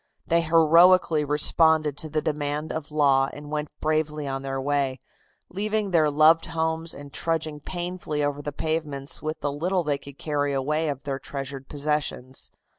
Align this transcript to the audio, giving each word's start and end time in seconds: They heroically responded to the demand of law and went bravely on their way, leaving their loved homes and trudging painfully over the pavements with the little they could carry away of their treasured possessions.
They 0.25 0.41
heroically 0.41 1.23
responded 1.23 1.95
to 1.99 2.09
the 2.09 2.23
demand 2.23 2.71
of 2.71 2.89
law 2.89 3.29
and 3.33 3.51
went 3.51 3.69
bravely 3.79 4.27
on 4.27 4.41
their 4.41 4.59
way, 4.59 4.99
leaving 5.49 5.91
their 5.91 6.09
loved 6.09 6.47
homes 6.47 6.95
and 6.95 7.13
trudging 7.13 7.59
painfully 7.59 8.23
over 8.23 8.41
the 8.41 8.51
pavements 8.51 9.21
with 9.21 9.41
the 9.41 9.51
little 9.51 9.83
they 9.83 9.99
could 9.99 10.17
carry 10.17 10.53
away 10.53 10.89
of 10.89 11.03
their 11.03 11.19
treasured 11.19 11.69
possessions. 11.69 12.49